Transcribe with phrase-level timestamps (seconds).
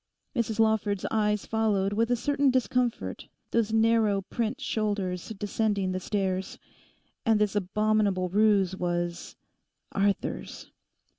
[0.35, 6.57] Mrs Lawford's eyes followed with a certain discomfort those narrow print shoulders descending the stairs.
[7.23, 10.71] And this abominable ruse was—Arthur's!